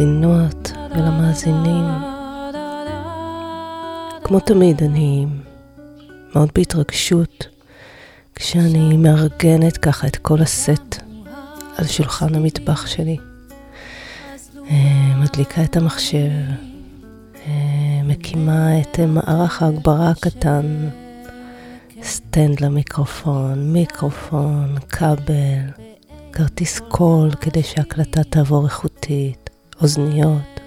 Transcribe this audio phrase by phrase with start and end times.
[0.00, 1.84] למאזינות ולמאזינים.
[4.24, 5.26] כמו תמיד, אני
[6.34, 7.46] מאוד בהתרגשות
[8.34, 11.02] כשאני מארגנת ככה את כל הסט
[11.76, 13.16] על שולחן המטבח שלי.
[14.70, 16.30] אה, מדליקה את המחשב,
[17.46, 20.88] אה, מקימה את מערך ההגברה הקטן,
[22.02, 25.84] סטנד למיקרופון, מיקרופון, כבל,
[26.32, 29.45] כרטיס קול כדי שההקלטה תעבור איכותית,
[29.82, 30.60] אוזניות.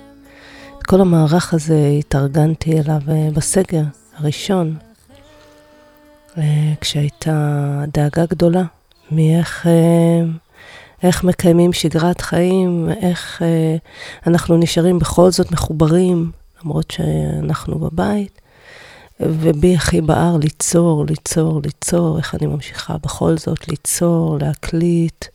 [0.78, 3.84] את כל המערך הזה התארגנתי אליו אה, בסגר
[4.18, 4.76] הראשון,
[6.82, 8.64] כשהייתה דאגה גדולה
[9.12, 9.68] מאיך...
[11.04, 13.76] איך מקיימים שגרת חיים, איך אה,
[14.28, 16.32] אנחנו נשארים בכל זאת מחוברים,
[16.64, 18.42] למרות שאנחנו בבית.
[19.20, 25.26] ובי הכי בער ליצור, ליצור, ליצור, איך אני ממשיכה בכל זאת ליצור, להקליט.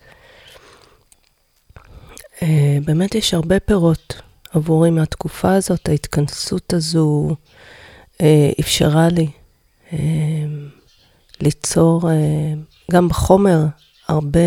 [2.42, 7.36] אה, באמת יש הרבה פירות עבורי מהתקופה הזאת, ההתכנסות הזו
[8.20, 9.28] אה, אפשרה לי
[9.92, 9.98] אה,
[11.40, 12.10] ליצור
[12.90, 13.64] גם בחומר
[14.08, 14.40] הרבה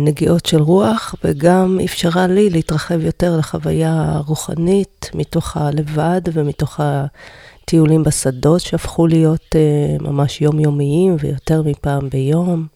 [0.00, 8.60] נגיעות של רוח, וגם אפשרה לי להתרחב יותר לחוויה רוחנית מתוך הלבד ומתוך הטיולים בשדות
[8.60, 9.54] שהפכו להיות
[10.00, 12.66] ממש יומיומיים ויותר מפעם ביום.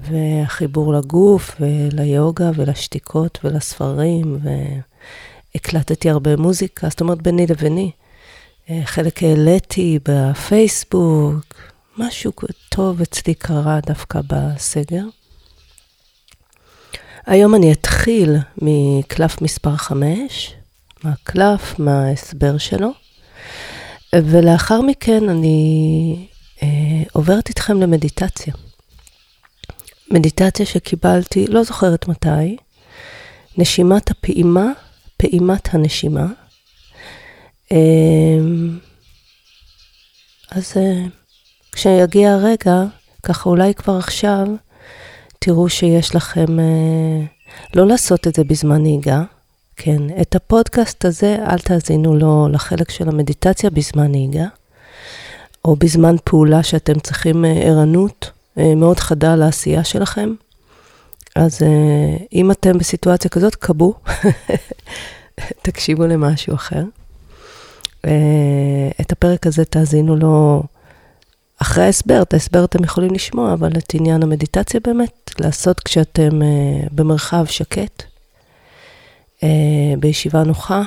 [0.00, 4.38] והחיבור לגוף וליוגה ולשתיקות ולספרים,
[5.54, 7.90] והקלטתי הרבה מוזיקה, זאת אומרת ביני לביני.
[8.70, 11.54] אה, חלק העליתי בפייסבוק,
[11.98, 12.32] משהו
[12.68, 15.04] טוב אצלי קרה דווקא בסגר.
[17.26, 20.54] היום אני אתחיל מקלף מספר 5,
[21.04, 22.90] מהקלף, מההסבר שלו,
[24.14, 26.26] ולאחר מכן אני
[26.62, 26.68] אה,
[27.12, 28.54] עוברת איתכם למדיטציה.
[30.12, 32.56] מדיטציה שקיבלתי, לא זוכרת מתי,
[33.58, 34.66] נשימת הפעימה,
[35.16, 36.26] פעימת הנשימה.
[37.72, 37.78] אה,
[40.50, 41.04] אז אה,
[41.72, 42.82] כשיגיע הרגע,
[43.22, 44.46] ככה אולי כבר עכשיו,
[45.38, 47.24] תראו שיש לכם, אה,
[47.74, 49.22] לא לעשות את זה בזמן נהיגה,
[49.76, 54.46] כן, את הפודקאסט הזה, אל תאזינו לו לחלק של המדיטציה בזמן נהיגה,
[55.64, 60.34] או בזמן פעולה שאתם צריכים אה, ערנות מאוד חדה לעשייה שלכם.
[61.36, 63.94] אז אה, אם אתם בסיטואציה כזאת, קבו,
[65.62, 66.82] תקשיבו למשהו אחר.
[68.06, 70.62] אה, את הפרק הזה תאזינו לו
[71.58, 76.28] אחרי ההסבר, את ההסבר אתם יכולים לשמוע, אבל את עניין המדיטציה באמת, לעשות כשאתם
[76.92, 78.02] במרחב שקט,
[79.98, 80.82] בישיבה נוחה,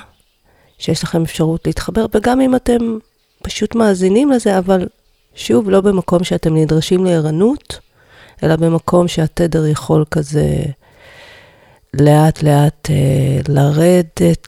[0.77, 2.97] שיש לכם אפשרות להתחבר, וגם אם אתם
[3.43, 4.87] פשוט מאזינים לזה, אבל
[5.35, 7.79] שוב, לא במקום שאתם נדרשים לערנות,
[8.43, 10.63] אלא במקום שהתדר יכול כזה
[11.93, 14.47] לאט לאט uh, לרדת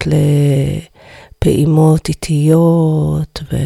[1.42, 3.58] לפעימות איטיות, ו...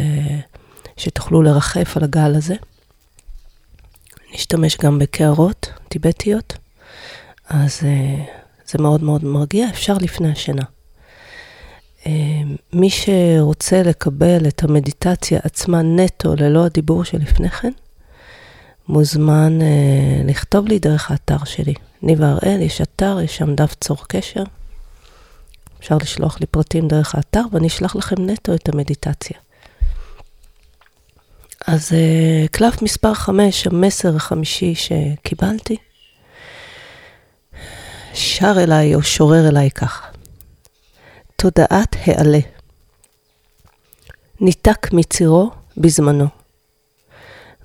[0.98, 2.56] שתוכלו לרחף על הגל הזה.
[4.34, 6.58] נשתמש גם בקערות טיבטיות,
[7.50, 7.84] אז uh,
[8.68, 10.64] זה מאוד מאוד מרגיע, אפשר לפני השינה.
[12.04, 12.08] Uh,
[12.74, 17.72] מי שרוצה לקבל את המדיטציה עצמה נטו, ללא הדיבור שלפני כן,
[18.88, 21.74] מוזמן uh, לכתוב לי דרך האתר שלי.
[22.02, 24.44] ניבה הראל, יש אתר, יש שם דף צור קשר.
[25.80, 29.38] אפשר לשלוח לי פרטים דרך האתר ואני אשלח לכם נטו את המדיטציה.
[31.68, 35.78] אז uh, קלף מספר 5, המסר החמישי שקיבלתי,
[38.14, 40.12] שר אליי או שורר אליי כך:
[41.42, 42.40] תודעת העלה.
[44.42, 46.26] ניתק מצירו בזמנו.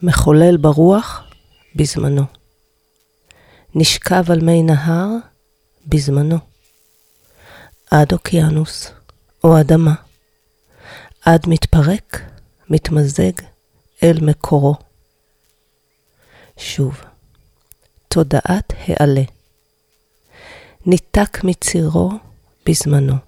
[0.03, 1.25] מחולל ברוח
[1.75, 2.23] בזמנו.
[3.75, 5.09] נשכב על מי נהר
[5.87, 6.37] בזמנו.
[7.91, 8.91] עד אוקיינוס
[9.45, 9.95] או אדמה.
[11.25, 12.21] עד מתפרק,
[12.71, 13.33] מתמזג,
[14.03, 14.75] אל מקורו.
[16.57, 17.01] שוב,
[18.09, 19.23] תודעת העלה.
[20.87, 22.11] ניתק מצירו
[22.67, 23.26] בזמנו.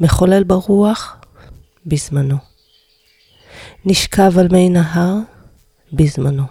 [0.00, 1.16] מחולל ברוח
[1.86, 2.36] בזמנו.
[3.84, 5.14] נשכב על מי נהר
[5.92, 6.44] בזמנו.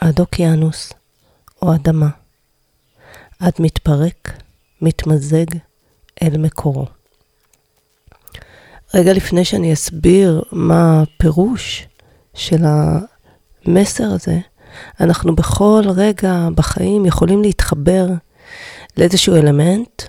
[0.00, 0.92] עד אוקיינוס
[1.62, 2.08] או אדמה.
[3.40, 4.42] עד מתפרק,
[4.82, 5.46] מתמזג
[6.22, 6.86] אל מקורו.
[8.94, 11.86] רגע לפני שאני אסביר מה הפירוש
[12.34, 14.38] של המסר הזה,
[15.00, 18.06] אנחנו בכל רגע בחיים יכולים להתחבר
[18.96, 20.02] לאיזשהו אלמנט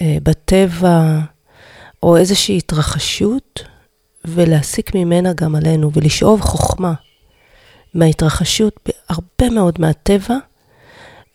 [0.00, 1.20] אה, בטבע
[2.02, 3.62] או איזושהי התרחשות
[4.24, 6.92] ולהסיק ממנה גם עלינו ולשאוב חוכמה
[7.94, 10.36] מההתרחשות בהרבה מאוד מהטבע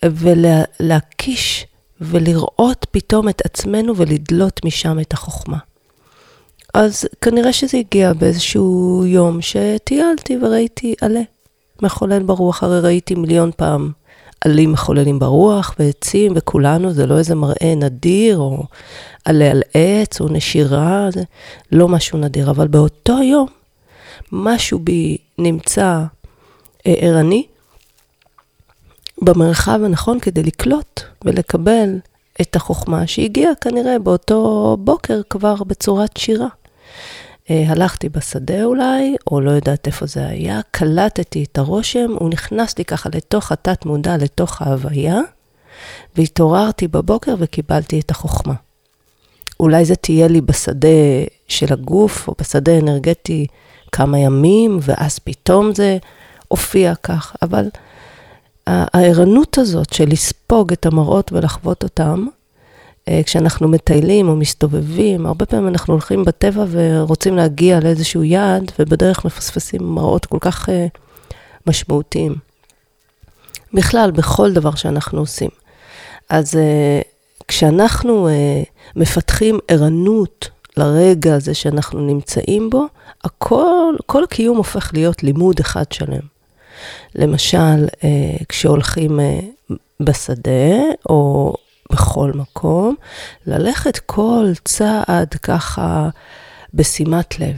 [0.04, 1.66] ולהקיש
[2.00, 5.58] ולראות פתאום את עצמנו ולדלות משם את החוכמה.
[6.74, 11.20] אז כנראה שזה הגיע באיזשהו יום שטיילתי וראיתי עלה
[11.82, 13.92] מחולל ברוח, הרי ראיתי מיליון פעם
[14.44, 18.64] עלים מחוללים ברוח ועצים וכולנו, זה לא איזה מראה נדיר או
[19.28, 21.22] עלה על עץ או נשירה, זה
[21.72, 23.46] לא משהו נדיר, אבל באותו יום
[24.32, 26.04] משהו בי נמצא
[26.86, 27.46] אה, ערני
[29.22, 31.98] במרחב הנכון כדי לקלוט ולקבל
[32.40, 36.48] את החוכמה שהגיעה כנראה באותו בוקר כבר בצורת שירה.
[37.50, 42.78] אה, הלכתי בשדה אולי, או לא יודעת איפה זה היה, קלטתי את הרושם, הוא נכנס
[42.78, 45.20] לי ככה לתוך התת מודע, לתוך ההוויה,
[46.16, 48.54] והתעוררתי בבוקר וקיבלתי את החוכמה.
[49.60, 50.88] אולי זה תהיה לי בשדה
[51.48, 53.46] של הגוף, או בשדה אנרגטי
[53.92, 55.98] כמה ימים, ואז פתאום זה
[56.48, 57.68] הופיע כך, אבל
[58.66, 62.26] הערנות הזאת של לספוג את המראות ולחוות אותם,
[63.08, 69.24] אה, כשאנחנו מטיילים או מסתובבים, הרבה פעמים אנחנו הולכים בטבע ורוצים להגיע לאיזשהו יעד, ובדרך
[69.24, 70.86] מפספסים מראות כל כך אה,
[71.66, 72.34] משמעותיים.
[73.74, 75.50] בכלל, בכל דבר שאנחנו עושים.
[76.28, 77.00] אז אה,
[77.48, 78.28] כשאנחנו
[78.96, 82.86] מפתחים ערנות לרגע הזה שאנחנו נמצאים בו,
[83.24, 86.20] הכל, כל הקיום הופך להיות לימוד אחד שלם.
[87.14, 87.86] למשל,
[88.48, 89.20] כשהולכים
[90.00, 90.76] בשדה,
[91.08, 91.54] או
[91.92, 92.94] בכל מקום,
[93.46, 96.08] ללכת כל צעד ככה
[96.74, 97.56] בשימת לב.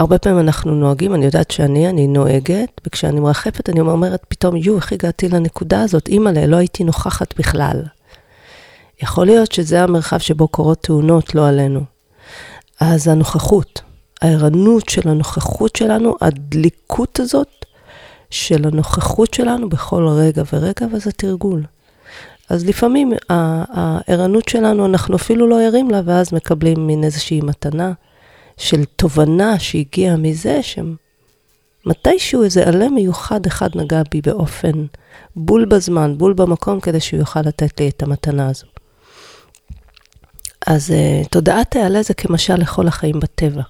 [0.00, 4.76] הרבה פעמים אנחנו נוהגים, אני יודעת שאני, אני נוהגת, וכשאני מרחפת אני אומרת פתאום, יו,
[4.76, 6.08] איך הגעתי לנקודה הזאת?
[6.08, 7.82] אימא'לה, לא הייתי נוכחת בכלל.
[9.02, 11.80] יכול להיות שזה המרחב שבו קורות תאונות, לא עלינו.
[12.80, 13.80] אז הנוכחות,
[14.22, 17.64] הערנות של הנוכחות שלנו, הדליקות הזאת
[18.30, 21.62] של הנוכחות שלנו בכל רגע ורגע, וזה תרגול.
[22.50, 27.92] אז לפעמים הערנות שלנו, אנחנו אפילו לא ערים לה, ואז מקבלים מין איזושהי מתנה
[28.56, 30.60] של תובנה שהגיעה מזה
[31.84, 34.84] שמתישהו איזה עלה מיוחד אחד נגע בי באופן
[35.36, 38.66] בול בזמן, בול במקום, כדי שהוא יוכל לתת לי את המתנה הזו.
[40.66, 43.62] אז uh, תודעת העלה זה כמשל לכל החיים בטבע,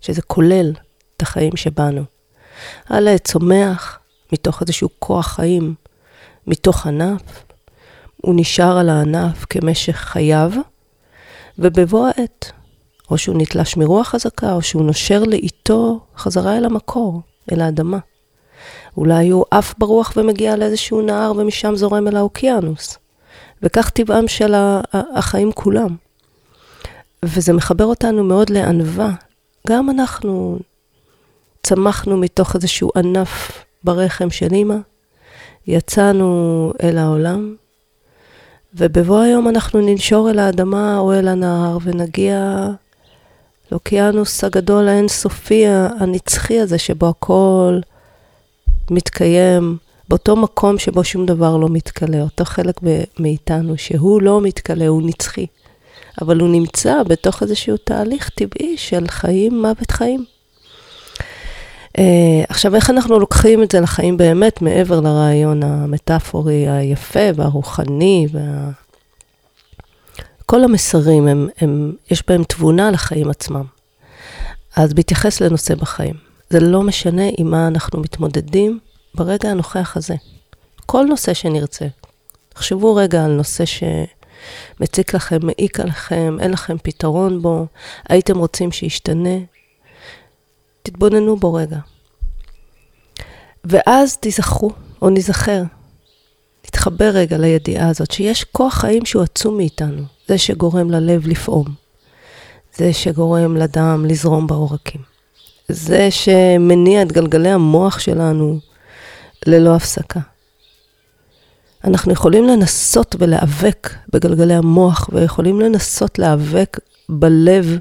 [0.00, 0.72] שזה כולל
[1.16, 2.02] את החיים שבאנו.
[2.88, 3.98] העלה צומח
[4.32, 5.74] מתוך איזשהו כוח חיים,
[6.46, 7.44] מתוך ענף,
[8.16, 10.52] הוא נשאר על הענף כמשך חייו,
[11.58, 12.52] ובבוא העת,
[13.10, 17.20] או שהוא נתלש מרוח חזקה, או שהוא נושר לאיתו חזרה אל המקור,
[17.52, 17.98] אל האדמה.
[18.96, 22.98] אולי הוא עף ברוח ומגיע לאיזשהו נהר ומשם זורם אל האוקיינוס.
[23.62, 24.54] וכך טבעם של
[24.92, 25.96] החיים כולם.
[27.24, 29.10] וזה מחבר אותנו מאוד לענווה.
[29.68, 30.58] גם אנחנו
[31.62, 34.76] צמחנו מתוך איזשהו ענף ברחם של אימא,
[35.66, 37.56] יצאנו אל העולם,
[38.74, 42.66] ובבוא היום אנחנו ננשור אל האדמה או אל הנהר ונגיע
[43.72, 45.64] לאוקיינוס הגדול האינסופי
[46.00, 47.80] הנצחי הזה, שבו הכל
[48.90, 49.76] מתקיים,
[50.08, 52.80] באותו מקום שבו שום דבר לא מתכלה, אותו חלק
[53.18, 55.46] מאיתנו, שהוא לא מתכלה, הוא נצחי.
[56.22, 60.24] אבל הוא נמצא בתוך איזשהו תהליך טבעי של חיים, מוות חיים.
[61.88, 62.00] Uh,
[62.48, 68.70] עכשיו, איך אנחנו לוקחים את זה לחיים באמת, מעבר לרעיון המטאפורי היפה והרוחני, וה...
[70.46, 73.64] כל המסרים, הם, הם, יש בהם תבונה לחיים עצמם.
[74.76, 76.14] אז בהתייחס לנושא בחיים,
[76.50, 78.78] זה לא משנה עם מה אנחנו מתמודדים
[79.14, 80.14] ברגע הנוכח הזה.
[80.86, 81.86] כל נושא שנרצה.
[82.48, 83.64] תחשבו רגע על נושא
[84.78, 87.66] שמציק לכם, מעיק עליכם, אין לכם פתרון בו,
[88.08, 89.38] הייתם רוצים שישתנה,
[90.82, 91.78] תתבוננו בו רגע.
[93.64, 94.70] ואז תיזכרו,
[95.02, 95.62] או ניזכר,
[96.66, 100.02] נתחבר רגע לידיעה הזאת, שיש כוח חיים שהוא עצום מאיתנו.
[100.28, 101.66] זה שגורם ללב לפעום.
[102.74, 105.00] זה שגורם לדם לזרום בעורקים.
[105.68, 108.58] זה שמניע את גלגלי המוח שלנו
[109.46, 110.20] ללא הפסקה.
[111.84, 117.78] אנחנו יכולים לנסות ולהיאבק בגלגלי המוח, ויכולים לנסות להיאבק בלב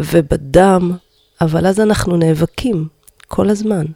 [0.00, 0.96] ובדם
[1.40, 2.88] אבל אז אנחנו נאבקים
[3.28, 3.86] כל הזמן.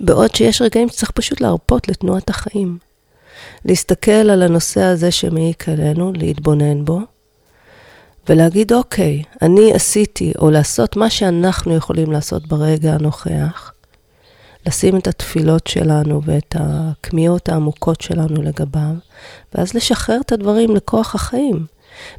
[0.00, 2.78] בעוד שיש רגעים שצריך פשוט להרפות לתנועת החיים.
[3.64, 7.00] להסתכל על הנושא הזה שמעיק עלינו, להתבונן בו,
[8.28, 13.72] ולהגיד, אוקיי, אני עשיתי, או לעשות מה שאנחנו יכולים לעשות ברגע הנוכח,
[14.66, 18.94] לשים את התפילות שלנו ואת הכמיהות העמוקות שלנו לגביו,
[19.54, 21.66] ואז לשחרר את הדברים לכוח החיים,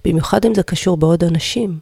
[0.05, 1.79] במיוחד אם זה קשור בעוד אנשים.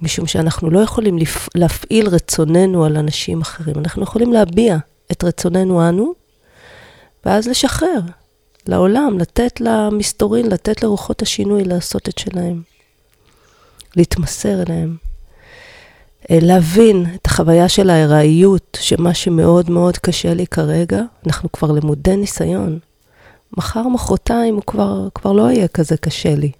[0.00, 1.18] משום שאנחנו לא יכולים
[1.54, 4.76] להפעיל רצוננו על אנשים אחרים, אנחנו יכולים להביע
[5.12, 6.12] את רצוננו אנו,
[7.24, 8.00] ואז לשחרר
[8.66, 12.62] לעולם, לתת למסתורין, לתת לרוחות השינוי לעשות את שלהם.
[13.96, 15.03] להתמסר אליהם.
[16.30, 22.16] אה, להבין את החוויה של הארעיות, שמה שמאוד מאוד קשה לי כרגע, אנחנו כבר למודי
[22.16, 22.78] ניסיון.
[23.56, 26.50] מחר, מחרתיים, הוא כבר, כבר לא יהיה כזה קשה לי.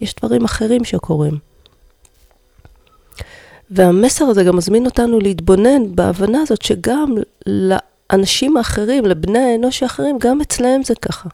[0.00, 1.38] יש דברים אחרים שקורים.
[3.70, 7.14] והמסר הזה גם מזמין אותנו להתבונן בהבנה הזאת שגם
[7.46, 11.28] לאנשים האחרים, לבני האנוש האחרים, גם אצלהם זה ככה.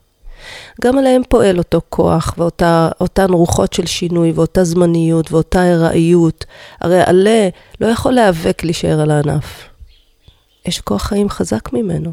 [0.81, 6.45] גם עליהם פועל אותו כוח ואותן רוחות של שינוי ואותה זמניות ואותה ארעיות.
[6.81, 7.49] הרי עלה
[7.81, 9.69] לא יכול להיאבק להישאר על הענף.
[10.67, 12.13] יש כוח חיים חזק ממנו.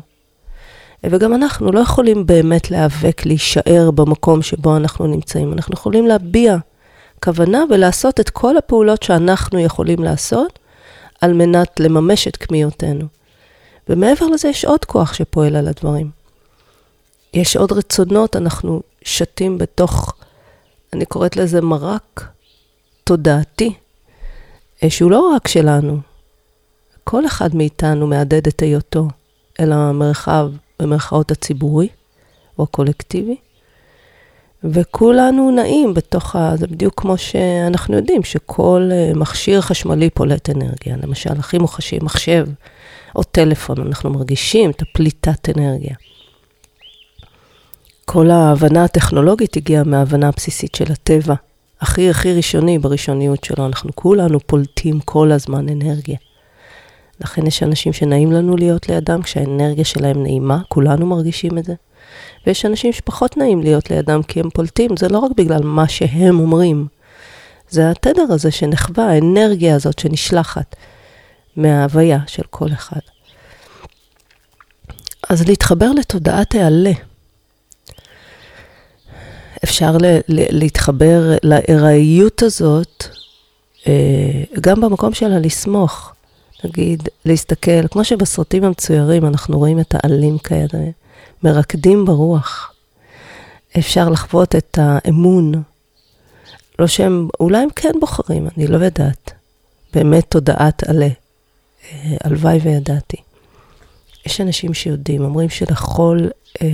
[1.04, 5.54] וגם אנחנו לא יכולים באמת להיאבק להישאר במקום שבו אנחנו נמצאים.
[5.54, 6.58] אנחנו יכולים להביע
[7.24, 10.60] כוונה ולעשות את כל הפעולות שאנחנו יכולים לעשות
[11.22, 13.06] על מנת לממש את כמיותינו.
[13.90, 16.17] ומעבר לזה יש עוד כוח שפועל על הדברים.
[17.34, 20.14] יש עוד רצונות, אנחנו שתים בתוך,
[20.94, 22.30] אני קוראת לזה מרק
[23.04, 23.74] תודעתי,
[24.84, 26.00] אה, שהוא לא רק שלנו,
[27.04, 29.08] כל אחד מאיתנו מהדהד את היותו
[29.60, 31.88] אל המרחב, במרכאות הציבורי
[32.60, 33.36] או הקולקטיבי,
[34.64, 36.58] וכולנו נעים בתוך ה...
[36.58, 40.96] זה בדיוק כמו שאנחנו יודעים, שכל אה, מכשיר חשמלי פולט אנרגיה.
[41.04, 42.48] למשל, הכי מוחשי, מחשב
[43.16, 45.96] או טלפון, אנחנו מרגישים את הפליטת אנרגיה.
[48.10, 51.36] כל ההבנה הטכנולוגית הגיעה מההבנה הבסיסית של הטבע.
[51.82, 56.18] הכי הכי ראשוני בראשוניות שלו, אנחנו כולנו פולטים כל הזמן אנרגיה.
[57.22, 61.74] לכן יש אנשים שנעים לנו להיות לידם כשהאנרגיה שלהם נעימה, כולנו מרגישים את זה.
[62.48, 66.40] ויש אנשים שפחות נעים להיות לידם כי הם פולטים, זה לא רק בגלל מה שהם
[66.40, 66.88] אומרים.
[67.70, 70.76] זה התדר הזה שנחווה, האנרגיה הזאת שנשלחת
[71.56, 73.02] מההוויה של כל אחד.
[75.30, 77.07] אז להתחבר לתודעת העלה.
[79.64, 83.04] אפשר ל- ל- להתחבר לארעיות הזאת,
[83.88, 86.14] אה, גם במקום שלה לסמוך.
[86.64, 90.84] נגיד, להסתכל, כמו שבסרטים המצוירים אנחנו רואים את העלים כאלה,
[91.44, 92.74] מרקדים ברוח.
[93.78, 95.52] אפשר לחוות את האמון.
[96.80, 99.32] לא שהם, אולי הם כן בוחרים, אני לא יודעת.
[99.94, 101.08] באמת תודעת עלה.
[101.94, 103.18] אה, הלוואי וידעתי.
[104.26, 106.28] יש אנשים שיודעים, אומרים שלכל
[106.62, 106.68] אה,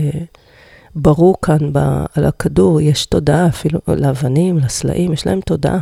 [0.95, 1.77] ברור כאן ב,
[2.15, 5.79] על הכדור יש תודעה, אפילו לאבנים, לסלעים, יש להם תודעה.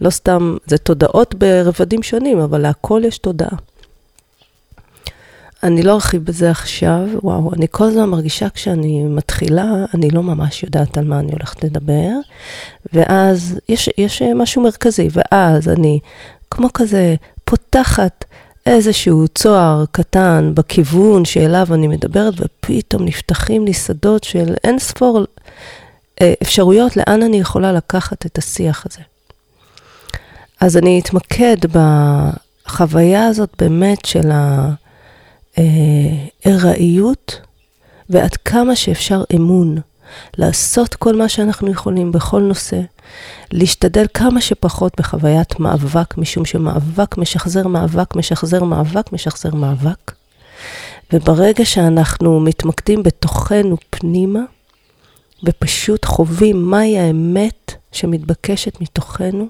[0.00, 3.56] לא סתם, זה תודעות ברבדים שונים, אבל להכל יש תודעה.
[5.62, 9.64] אני לא ארחיב בזה עכשיו, וואו, אני כל הזמן מרגישה כשאני מתחילה,
[9.94, 12.10] אני לא ממש יודעת על מה אני הולכת לדבר,
[12.92, 15.98] ואז יש, יש משהו מרכזי, ואז אני
[16.50, 17.14] כמו כזה
[17.44, 18.24] פותחת
[18.68, 25.24] איזשהו צוהר קטן בכיוון שאליו אני מדברת, ופתאום נפתחים לי שדות של אין ספור
[26.20, 29.00] אה, אפשרויות לאן אני יכולה לקחת את השיח הזה.
[30.60, 31.56] אז אני אתמקד
[32.66, 34.30] בחוויה הזאת באמת של
[36.46, 37.40] הארעיות,
[38.10, 39.78] ועד כמה שאפשר אמון.
[40.36, 42.80] לעשות כל מה שאנחנו יכולים בכל נושא,
[43.52, 50.12] להשתדל כמה שפחות בחוויית מאבק, משום שמאבק משחזר מאבק, משחזר מאבק, משחזר מאבק.
[51.12, 54.40] וברגע שאנחנו מתמקדים בתוכנו פנימה,
[55.44, 59.48] ופשוט חווים מהי האמת שמתבקשת מתוכנו,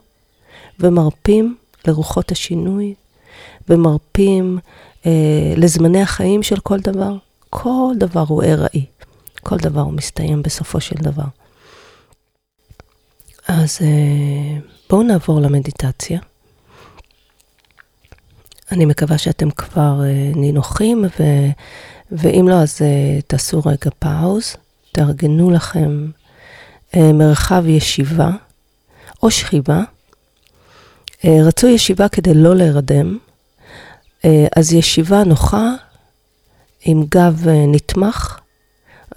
[0.81, 2.95] ומרפים לרוחות השינוי,
[3.69, 4.59] ומרפים
[5.07, 5.11] אה,
[5.57, 7.17] לזמני החיים של כל דבר,
[7.50, 8.85] כל דבר הוא ארעי.
[9.49, 11.25] כל דבר הוא מסתיים בסופו של דבר.
[13.49, 16.21] אז אה, בואו נעבור למדיטציה.
[18.73, 21.23] אני מקווה שאתם כבר אה, נינוחים, ו,
[22.12, 24.57] ואם לא, אז אה, תעשו רגע פאוז,
[24.93, 26.11] תארגנו לכם
[26.97, 28.31] מרחב ישיבה
[29.23, 29.83] או שכיבה.
[31.25, 33.19] רצו ישיבה כדי לא להירדם,
[34.57, 35.75] אז ישיבה נוחה
[36.85, 38.40] עם גב נתמך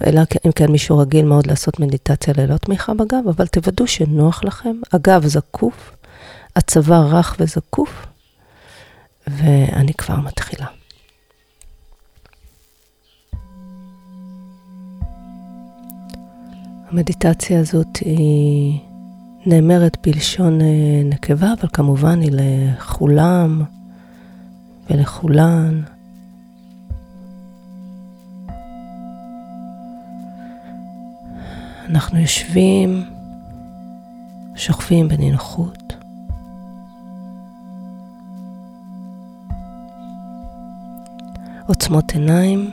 [0.06, 4.76] אלא אם כן מישהו רגיל מאוד לעשות מדיטציה ללא תמיכה בגב, אבל תוודאו שנוח לכם,
[4.92, 5.96] הגב זקוף,
[6.56, 8.06] הצוואר רך וזקוף,
[9.26, 10.66] ואני כבר מתחילה.
[16.90, 18.78] המדיטציה הזאת היא
[19.46, 20.66] נאמרת בלשון אה,
[21.04, 23.62] נקבה, אבל כמובן היא לכולם
[24.90, 25.82] ולכולן.
[31.88, 33.04] אנחנו יושבים,
[34.54, 35.92] שוכבים בנינוחות.
[41.66, 42.70] עוצמות עיניים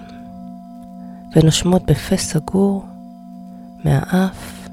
[1.35, 2.85] ונושמות בפה סגור
[3.85, 4.69] מהאף,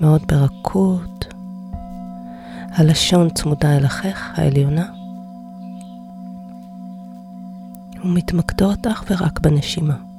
[0.00, 1.34] מאוד ברכות.
[2.74, 4.86] הלשון צמודה אל החך העליונה,
[8.04, 10.11] ומתמקדות אך ורק בנשימה.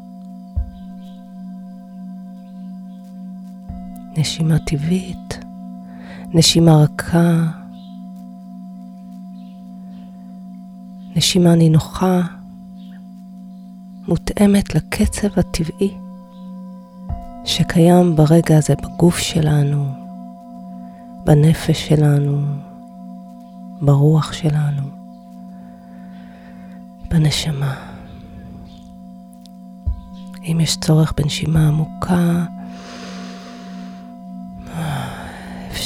[4.17, 5.39] נשימה טבעית,
[6.33, 7.43] נשימה רכה,
[11.15, 12.21] נשימה נינוחה,
[14.07, 15.93] מותאמת לקצב הטבעי
[17.45, 19.85] שקיים ברגע הזה בגוף שלנו,
[21.25, 22.41] בנפש שלנו,
[23.81, 24.83] ברוח שלנו,
[27.09, 27.75] בנשמה.
[30.43, 32.45] אם יש צורך בנשימה עמוקה,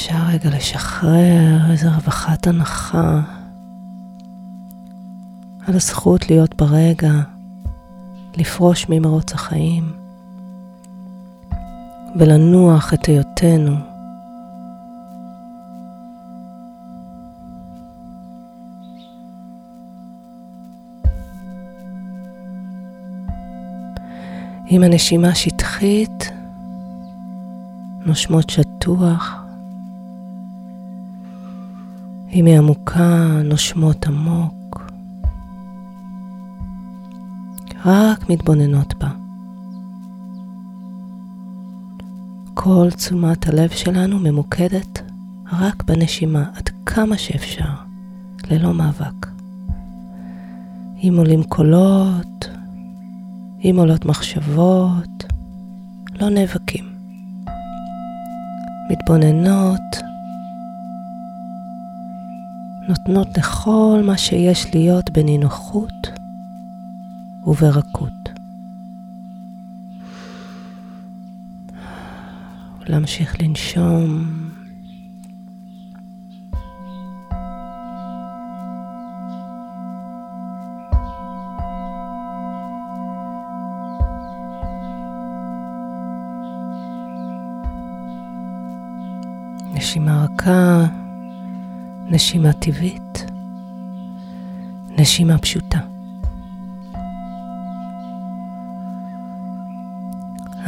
[0.08, 3.20] אפשר רגע לשחרר איזה רווחת הנחה
[5.66, 7.12] על הזכות להיות ברגע,
[8.36, 9.92] לפרוש ממרוץ החיים
[12.16, 13.76] ולנוח את היותנו.
[24.66, 26.30] עם הנשימה שטחית,
[28.06, 29.47] נושמות שטוח.
[32.32, 34.90] אם היא עמוקה, נושמות עמוק.
[37.84, 39.08] רק מתבוננות בה.
[42.54, 45.02] כל תשומת הלב שלנו ממוקדת
[45.52, 47.70] רק בנשימה עד כמה שאפשר,
[48.50, 49.26] ללא מאבק.
[51.04, 52.48] אם עולים קולות,
[53.64, 55.24] אם עולות מחשבות,
[56.20, 56.84] לא נאבקים.
[58.90, 60.07] מתבוננות,
[62.88, 66.08] נותנות לכל מה שיש להיות בנינוחות
[67.46, 68.12] וברכות.
[72.86, 74.26] להמשיך לנשום.
[89.74, 90.86] נשימה רכה,
[92.10, 93.24] נשימה טבעית,
[94.98, 95.78] נשימה פשוטה.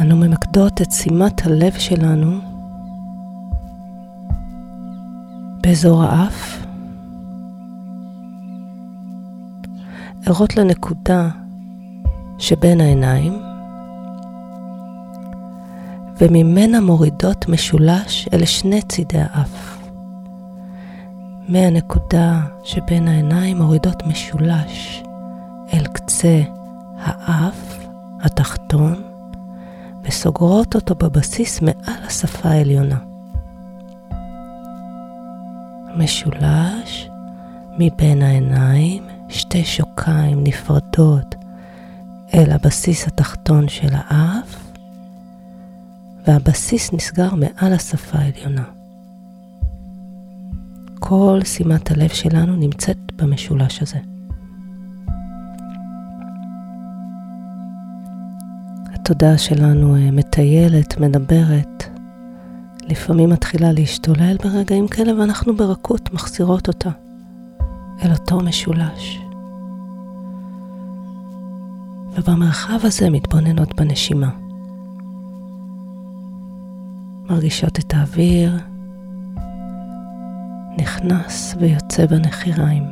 [0.01, 2.39] אנו ממקדות את שימת הלב שלנו
[5.61, 6.65] באזור האף,
[10.25, 11.29] ערות לנקודה
[12.37, 13.33] שבין העיניים,
[16.17, 19.80] וממנה מורידות משולש אל שני צידי האף.
[21.51, 25.03] מהנקודה שבין העיניים מורידות משולש
[25.73, 26.41] אל קצה
[26.97, 27.85] האף
[28.21, 29.01] התחתון,
[30.03, 32.97] וסוגרות אותו בבסיס מעל השפה העליונה.
[35.95, 37.09] משולש
[37.77, 41.35] מבין העיניים, שתי שוקיים נפרדות
[42.33, 44.71] אל הבסיס התחתון של האף,
[46.27, 48.80] והבסיס נסגר מעל השפה העליונה.
[51.03, 53.97] כל שימת הלב שלנו נמצאת במשולש הזה.
[58.93, 61.83] התודעה שלנו אה, מטיילת, מדברת,
[62.89, 66.89] לפעמים מתחילה להשתולל ברגעים כאלה ואנחנו ברכות מחזירות אותה
[68.03, 69.19] אל אותו משולש.
[72.17, 74.29] ובמרחב הזה מתבוננות בנשימה.
[77.29, 78.70] מרגישות את האוויר
[80.81, 82.83] נכנס ויוצא בנחיריים.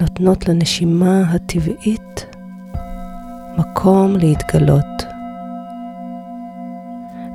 [0.00, 2.36] נותנות לנשימה הטבעית
[3.58, 5.02] מקום להתגלות,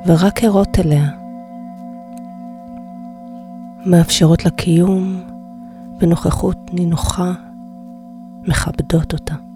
[0.06, 1.10] ורק ערות אליה,
[3.86, 5.20] מאפשרות לה קיום
[5.98, 7.32] בנוכחות נינוחה,
[8.42, 9.47] מכבדות אותה.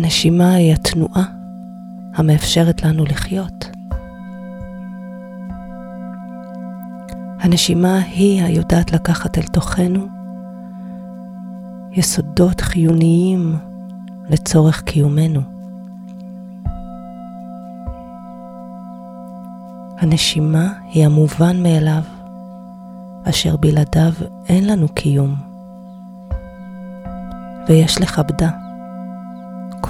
[0.00, 1.24] הנשימה היא התנועה
[2.14, 3.70] המאפשרת לנו לחיות.
[7.40, 10.06] הנשימה היא היודעת לקחת אל תוכנו
[11.92, 13.56] יסודות חיוניים
[14.30, 15.40] לצורך קיומנו.
[19.98, 22.02] הנשימה היא המובן מאליו,
[23.24, 24.12] אשר בלעדיו
[24.48, 25.34] אין לנו קיום,
[27.68, 28.69] ויש לכבדה.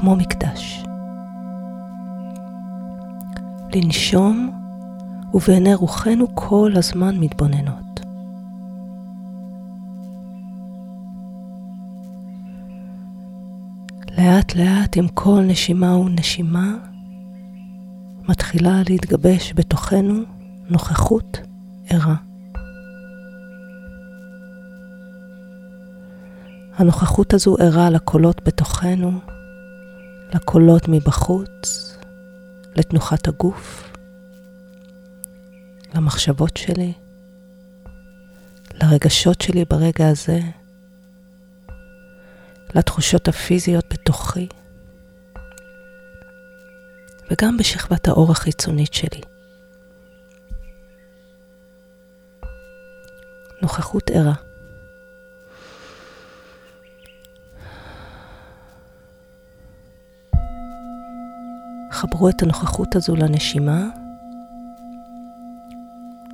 [0.00, 0.84] כמו מקדש.
[3.74, 4.50] לנשום
[5.34, 8.00] ובעיני רוחנו כל הזמן מתבוננות.
[14.18, 16.74] לאט לאט עם כל נשימה ונשימה
[18.28, 20.14] מתחילה להתגבש בתוכנו
[20.68, 21.40] נוכחות
[21.88, 22.16] ערה.
[26.76, 29.12] הנוכחות הזו ערה לקולות בתוכנו,
[30.34, 31.96] לקולות מבחוץ,
[32.76, 33.92] לתנוחת הגוף,
[35.94, 36.92] למחשבות שלי,
[38.74, 40.40] לרגשות שלי ברגע הזה,
[42.74, 44.48] לתחושות הפיזיות בתוכי,
[47.30, 49.20] וגם בשכבת האור החיצונית שלי.
[53.62, 54.49] נוכחות ערה.
[62.00, 63.88] חברו את הנוכחות הזו לנשימה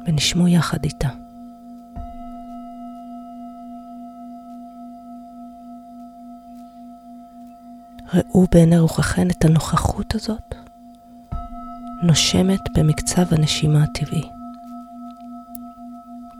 [0.06, 1.08] ונשמו יחד איתה.
[8.14, 10.54] ראו בעיני רוחכן את הנוכחות הזאת
[12.02, 14.28] נושמת במקצב הנשימה הטבעי,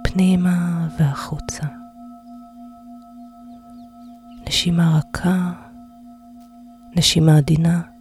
[0.05, 1.67] פנימה והחוצה.
[4.47, 5.53] נשימה רכה,
[6.97, 7.96] נשימה עדינה.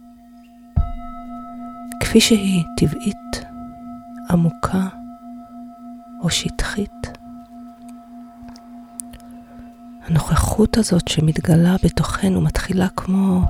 [2.16, 3.44] כפי שהיא טבעית,
[4.30, 4.88] עמוקה
[6.20, 7.18] או שטחית.
[10.06, 13.42] הנוכחות הזאת שמתגלה בתוכנו מתחילה כמו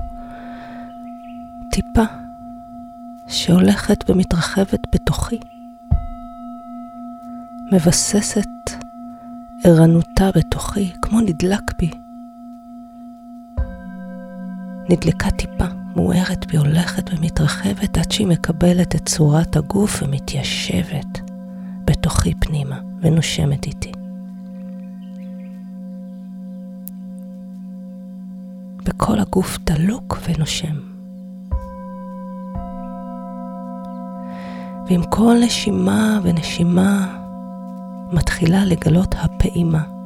[1.71, 2.03] טיפה
[3.27, 5.39] שהולכת ומתרחבת בתוכי,
[7.71, 8.49] מבססת
[9.63, 11.91] ערנותה בתוכי, כמו נדלק בי.
[14.89, 15.86] נדלקה טיפה.
[15.97, 21.31] מוארת בי הולכת ומתרחבת עד שהיא מקבלת את צורת הגוף ומתיישבת
[21.85, 23.91] בתוכי פנימה ונושמת איתי.
[28.85, 30.75] וכל הגוף דלוק ונושם.
[34.87, 37.17] ועם כל נשימה ונשימה
[38.11, 39.96] מתחילה לגלות הפעימה.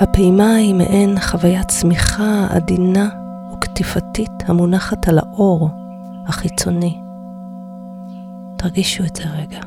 [0.00, 3.08] הפעימה היא מעין חוויית צמיחה עדינה
[3.52, 5.70] וקטיפתית המונחת על האור
[6.26, 7.00] החיצוני.
[8.56, 9.60] תרגישו את זה רגע.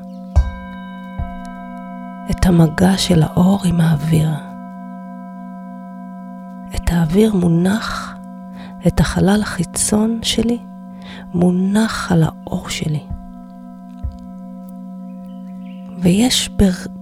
[2.31, 4.29] את המגע של האור עם האוויר.
[6.75, 8.15] את האוויר מונח,
[8.87, 10.59] את החלל החיצון שלי
[11.33, 13.03] מונח על האור שלי.
[15.97, 16.49] ויש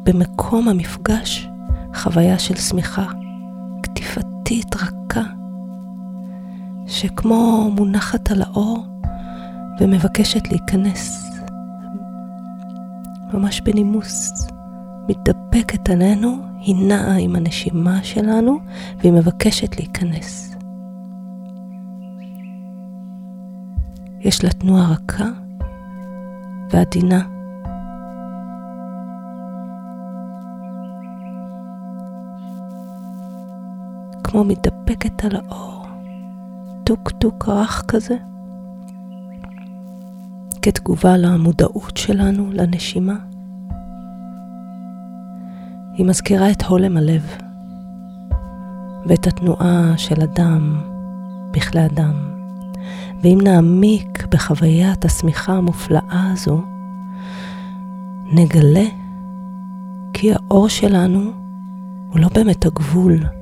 [0.03, 1.49] במקום המפגש
[1.93, 3.20] חוויה של שמיכה.
[4.51, 5.21] קטיפתית רכה,
[6.87, 8.85] שכמו מונחת על האור
[9.79, 11.31] ומבקשת להיכנס.
[13.33, 14.47] ממש בנימוס,
[15.09, 18.59] מתדפקת עלינו, היא נעה עם הנשימה שלנו
[18.97, 20.55] והיא מבקשת להיכנס.
[24.19, 25.27] יש לה תנועה רכה
[26.69, 27.40] ועדינה.
[34.31, 35.85] כמו מתדפקת על האור,
[36.83, 38.15] טוק טוק רך כזה,
[40.61, 43.15] כתגובה למודעות שלנו לנשימה.
[45.93, 47.35] היא מזכירה את הולם הלב
[49.05, 50.81] ואת התנועה של הדם
[51.51, 52.15] בכלי הדם.
[53.23, 56.61] ואם נעמיק בחוויית השמיכה המופלאה הזו,
[58.31, 58.85] נגלה
[60.13, 61.31] כי האור שלנו
[62.09, 63.40] הוא לא באמת הגבול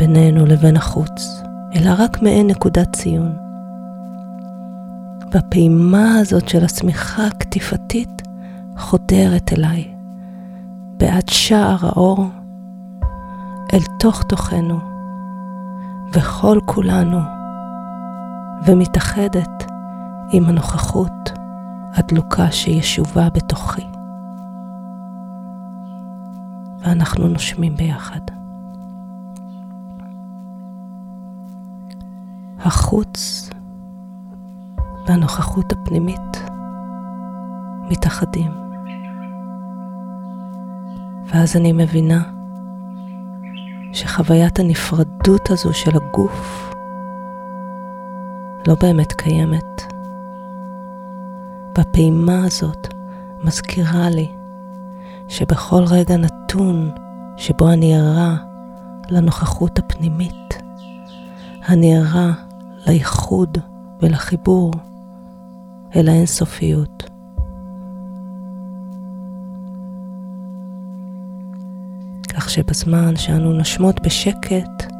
[0.00, 1.42] בינינו לבין החוץ,
[1.74, 3.36] אלא רק מעין נקודת ציון.
[5.32, 8.22] והפעימה הזאת של השמיכה הקטיפתית
[8.78, 9.94] חודרת אליי,
[10.96, 12.26] בעד שער האור,
[13.74, 14.78] אל תוך תוכנו,
[16.12, 17.18] וכל כולנו,
[18.66, 19.64] ומתאחדת
[20.32, 21.32] עם הנוכחות
[21.94, 23.86] הדלוקה שישובה בתוכי.
[26.80, 28.39] ואנחנו נושמים ביחד.
[32.64, 33.50] החוץ
[35.06, 36.42] והנוכחות הפנימית
[37.90, 38.50] מתאחדים.
[41.26, 42.22] ואז אני מבינה
[43.92, 46.72] שחוויית הנפרדות הזו של הגוף
[48.66, 49.82] לא באמת קיימת.
[51.78, 52.94] והפעימה הזאת
[53.44, 54.28] מזכירה לי
[55.28, 56.90] שבכל רגע נתון
[57.36, 58.36] שבו אני ערה
[59.10, 60.62] לנוכחות הפנימית,
[61.68, 62.32] אני ערה
[62.86, 63.58] לייחוד
[64.02, 64.72] ולחיבור
[65.96, 67.10] אל האינסופיות.
[72.34, 74.92] כך שבזמן שאנו נושמות בשקט,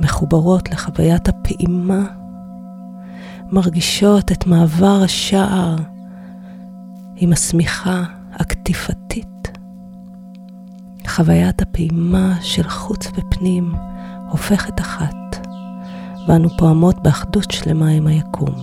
[0.00, 2.04] מחוברות לחוויית הפעימה,
[3.52, 5.76] מרגישות את מעבר השער
[7.16, 9.28] עם השמיכה הקטיפתית.
[11.06, 13.72] חוויית הפעימה של חוץ ופנים
[14.30, 15.46] הופכת אחת,
[16.28, 18.54] ואנו פועמות באחדות שלמה עם היקום.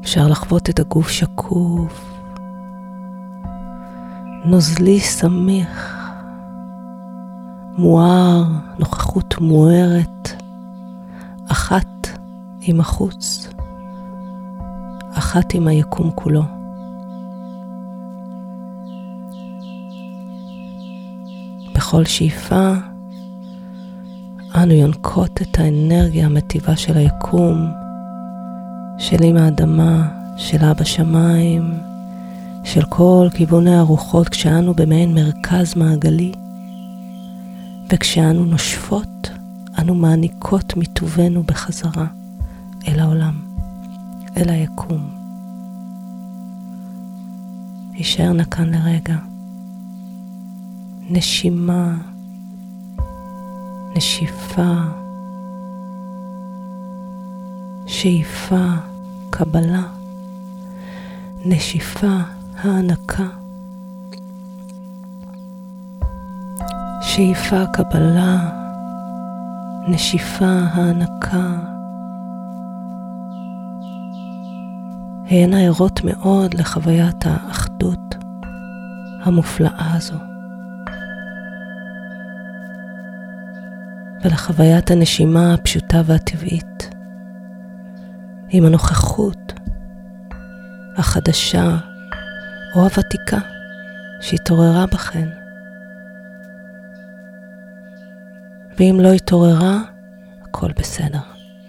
[0.00, 2.14] אפשר לחוות את הגוף שקוף,
[4.44, 5.98] נוזלי סמיך,
[7.78, 8.44] מואר,
[8.78, 10.28] נוכחות מוארת,
[11.48, 12.08] אחת
[12.60, 13.48] עם החוץ,
[15.14, 16.42] אחת עם היקום כולו.
[21.74, 22.72] בכל שאיפה
[24.62, 27.70] אנו יונקות את האנרגיה המטיבה של היקום,
[28.98, 31.74] של עם האדמה, של אבא שמיים,
[32.64, 36.32] של כל כיווני הרוחות כשאנו במעין מרכז מעגלי.
[37.90, 39.30] וכשאנו נושפות,
[39.78, 42.06] אנו מעניקות מטובנו בחזרה
[42.88, 43.34] אל העולם,
[44.36, 45.10] אל היקום.
[47.92, 49.16] הישאר נא כאן לרגע.
[51.10, 51.94] נשימה,
[53.96, 54.72] נשיפה,
[57.86, 58.64] שאיפה,
[59.30, 59.82] קבלה,
[61.44, 62.16] נשיפה,
[62.58, 63.26] הענקה.
[67.02, 68.50] שאיפה, קבלה,
[69.88, 71.50] נשיפה, הענקה.
[75.30, 78.14] הן ערות מאוד לחוויית האחדות
[79.22, 80.31] המופלאה הזו.
[84.24, 86.90] ולחוויית הנשימה הפשוטה והטבעית,
[88.48, 89.52] עם הנוכחות
[90.96, 91.76] החדשה
[92.74, 93.38] או הוותיקה
[94.20, 95.28] שהתעוררה בכן.
[98.78, 99.78] ואם לא התעוררה,
[100.42, 101.20] הכל בסדר.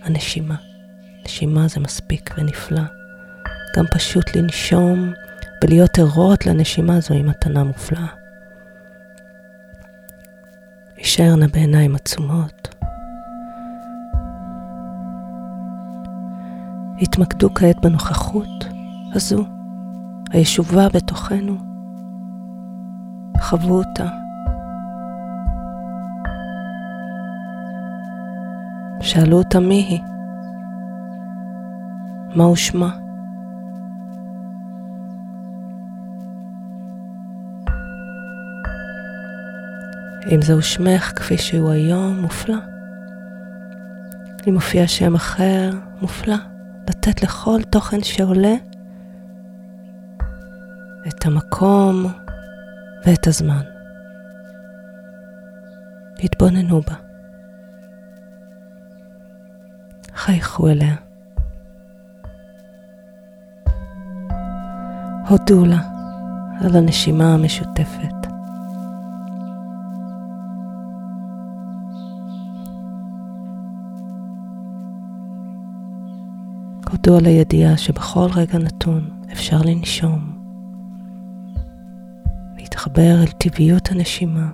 [0.04, 0.56] הנשימה.
[1.26, 2.82] נשימה זה מספיק ונפלא.
[3.78, 5.14] גם פשוט לנשום
[5.64, 8.23] ולהיות ערות לנשימה זוהי מתנה מופלאה.
[11.04, 12.76] הישאר נא בעיניים עצומות.
[17.02, 18.66] התמקדו כעת בנוכחות
[19.14, 19.46] הזו,
[20.32, 21.58] הישובה בתוכנו.
[23.42, 24.08] חוו אותה.
[29.02, 30.02] שאלו אותה מי היא,
[32.36, 33.03] מהו שמה.
[40.32, 42.58] אם זהו שמך כפי שהוא היום, מופלא.
[44.48, 45.70] אם מופיע שם אחר,
[46.02, 46.36] מופלא.
[46.90, 48.54] לתת לכל תוכן שעולה
[51.08, 52.06] את המקום
[53.06, 53.62] ואת הזמן.
[56.24, 56.96] התבוננו בה.
[60.16, 60.96] חייכו אליה.
[65.30, 65.80] הודו לה
[66.62, 68.23] על הנשימה המשותפת.
[77.06, 80.32] הודו על הידיעה שבכל רגע נתון אפשר לנשום,
[82.58, 84.48] להתחבר אל טבעיות הנשימה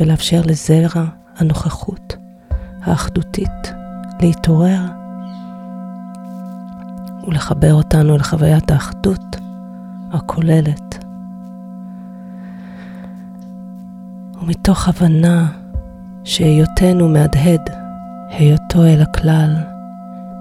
[0.00, 1.04] ולאפשר לזרע
[1.36, 2.16] הנוכחות
[2.82, 3.72] האחדותית
[4.20, 4.80] להתעורר
[7.26, 9.36] ולחבר אותנו לחוויית האחדות
[10.12, 11.04] הכוללת.
[14.42, 15.52] ומתוך הבנה
[16.24, 17.70] שהיותנו מהדהד
[18.30, 19.73] היותו אל הכלל,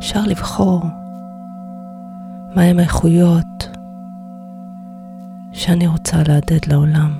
[0.03, 0.81] אפשר לבחור
[2.55, 3.67] מהם האיכויות
[5.51, 7.13] שאני רוצה להדהד לעולם.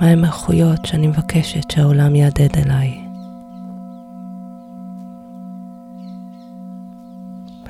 [0.00, 3.04] מהם האיכויות שאני מבקשת שהעולם יהדהד אליי.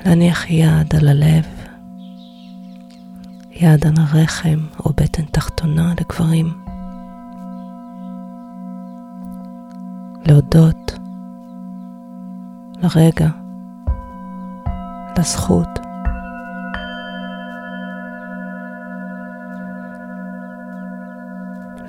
[0.05, 1.45] להניח יד על הלב,
[3.51, 6.53] יד על הרחם או בטן תחתונה לגברים.
[10.25, 10.99] להודות
[12.83, 13.27] לרגע,
[15.17, 15.79] לזכות.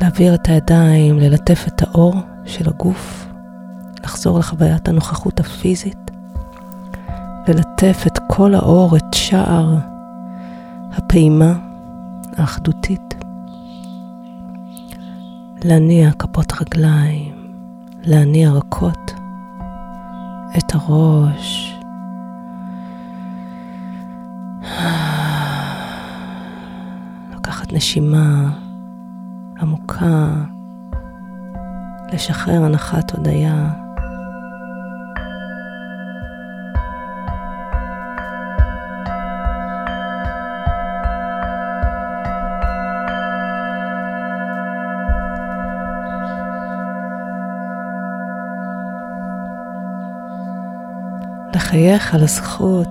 [0.00, 3.26] להעביר את הידיים, ללטף את האור של הגוף,
[4.04, 6.10] לחזור לחוויית הנוכחות הפיזית.
[7.48, 9.76] ללטף את כל האור, את שער
[10.92, 11.52] הפעימה
[12.36, 13.14] האחדותית.
[15.64, 17.52] להניע כפות רגליים,
[18.02, 19.19] להניע רכות
[20.58, 21.76] את הראש.
[27.32, 28.50] לקחת נשימה
[29.60, 30.28] עמוקה,
[32.12, 33.70] לשחרר הנחת הודיה.
[51.70, 52.88] לחייך על הזכות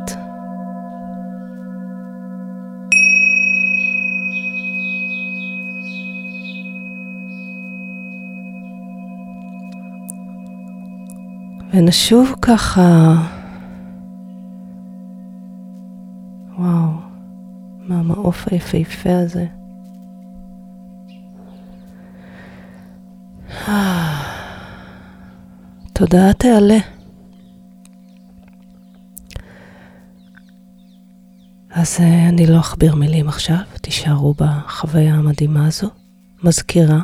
[11.73, 13.13] ונשוב ככה,
[16.57, 16.89] וואו,
[17.79, 19.45] מהמעוף היפהפה הזה.
[25.93, 26.98] תודעה תעלה.
[31.79, 35.89] אז אה, אני לא אכביר מילים עכשיו, תישארו בחוויה המדהימה הזו.
[36.43, 36.99] מזכירה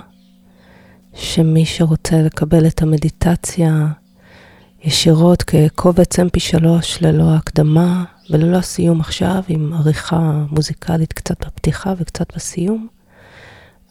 [1.13, 3.87] שמי שרוצה לקבל את המדיטציה
[4.83, 6.65] ישירות כקובץ mp3
[7.01, 12.87] ללא הקדמה וללא הסיום עכשיו, עם עריכה מוזיקלית קצת בפתיחה וקצת בסיום,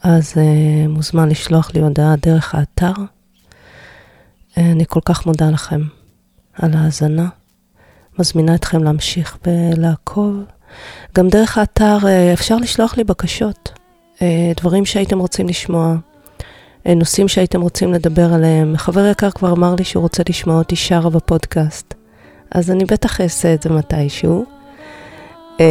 [0.03, 2.93] אז uh, מוזמן לשלוח לי הודעה דרך האתר.
[2.93, 5.81] Uh, אני כל כך מודה לכם
[6.53, 7.29] על ההאזנה.
[8.19, 10.43] מזמינה אתכם להמשיך ולעקוב.
[11.15, 13.71] גם דרך האתר uh, אפשר לשלוח לי בקשות,
[14.15, 14.19] uh,
[14.55, 15.95] דברים שהייתם רוצים לשמוע.
[16.87, 18.77] אה, נושאים שהייתם רוצים לדבר עליהם.
[18.77, 21.93] חבר יקר כבר אמר לי שהוא רוצה לשמוע אותי שרה בפודקאסט,
[22.51, 24.45] אז אני בטח אעשה את זה מתישהו.
[25.59, 25.65] אה,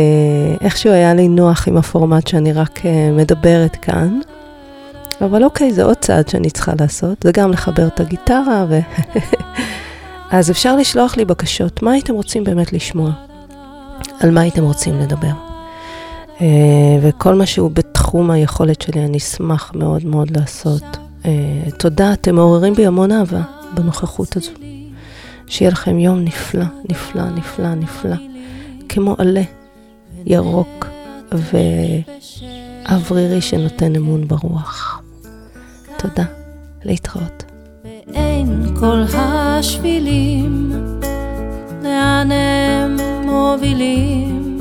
[0.61, 4.21] איכשהו היה לי נוח עם הפורמט שאני רק אה, מדברת כאן,
[5.21, 8.79] אבל אוקיי, זה עוד צעד שאני צריכה לעשות, זה גם לחבר את הגיטרה ו...
[10.31, 13.11] אז אפשר לשלוח לי בקשות, מה הייתם רוצים באמת לשמוע?
[14.21, 15.33] על מה הייתם רוצים לדבר?
[17.03, 20.83] וכל מה שהוא בתחום היכולת שלי, אני אשמח מאוד מאוד לעשות.
[21.27, 21.31] אה,
[21.79, 23.43] תודה, אתם מעוררים בי המון אהבה
[23.75, 24.51] בנוכחות הזו.
[25.47, 28.17] שיהיה לכם יום נפלא, נפלא, נפלא, נפלא,
[28.89, 29.43] כמו עלה
[30.27, 30.87] ירוק
[32.89, 35.03] ואוורירי שנותן אמון ברוח.
[35.97, 36.25] תודה,
[36.85, 37.45] להתראות.
[37.85, 40.73] ואין כל השבילים,
[41.83, 44.59] לאן הם מובילים,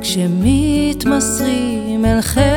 [0.00, 1.54] כשמתמסרים
[2.04, 2.48] אל חסד.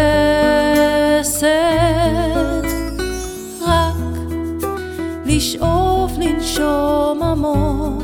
[5.25, 8.03] לשאוף לנשום עמוק,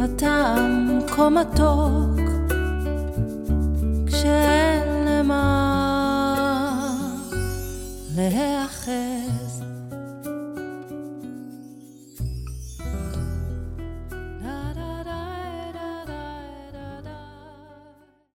[0.00, 2.20] הטעם כה מתוק,
[4.06, 5.44] כשאין למה
[8.16, 9.13] להיאחז.